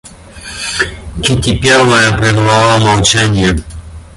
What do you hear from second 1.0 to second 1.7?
Кити